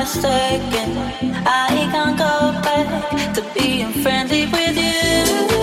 [0.00, 0.96] mistaken.
[1.46, 5.59] I can't go back to being friendly with you.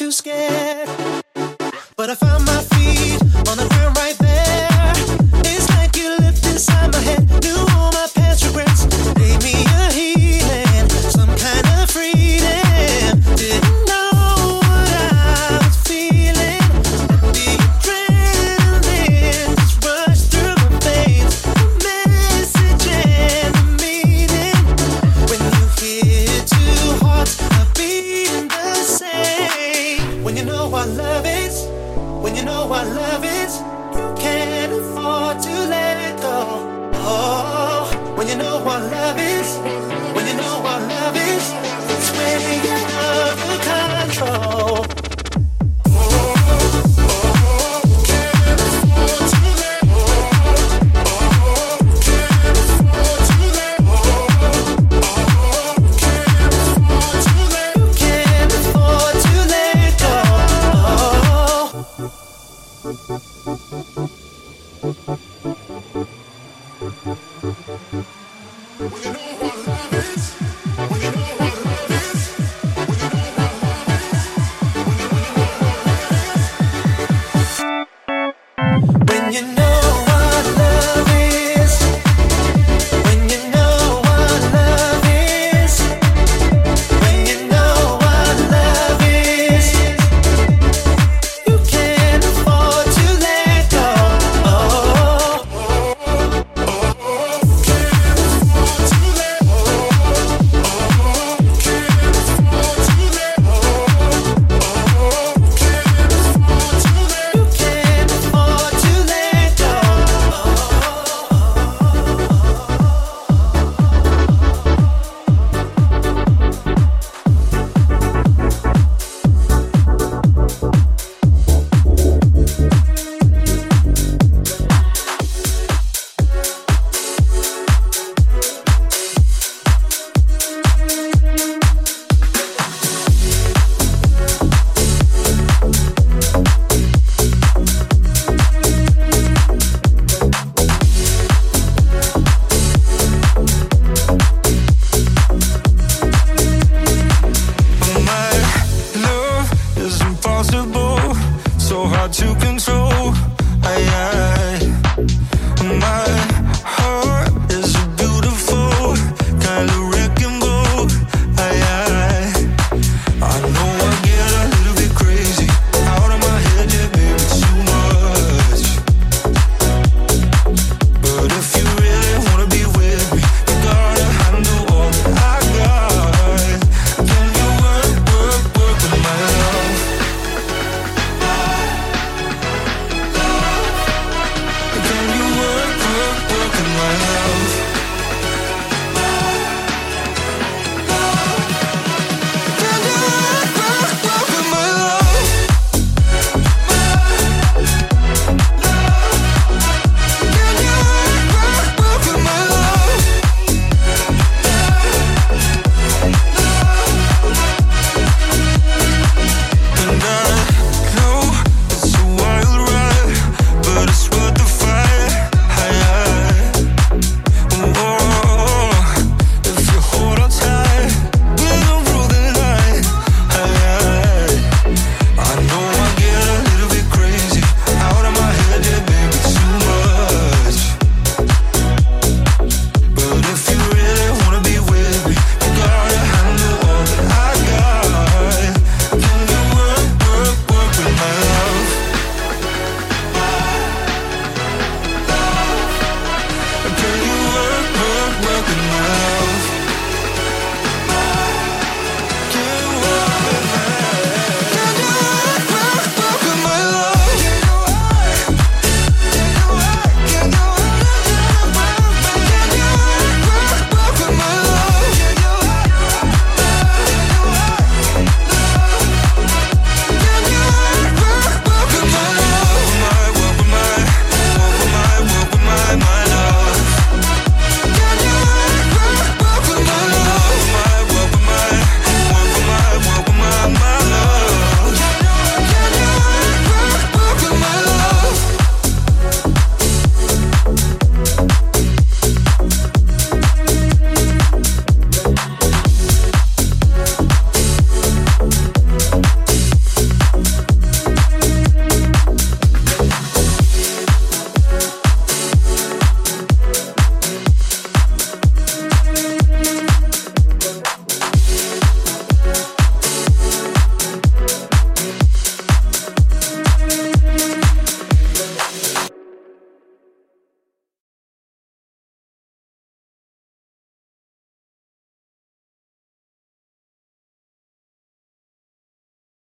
[0.00, 0.99] Too scared.